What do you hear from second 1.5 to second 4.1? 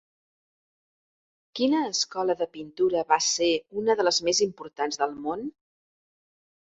Quina escola de pintura va ser una de